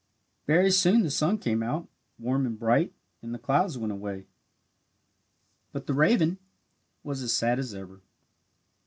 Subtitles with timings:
[0.47, 4.25] Very soon the sun came out warm and bright, and the clouds went away.
[5.73, 6.39] But the raven
[7.03, 8.01] was as sad as ever.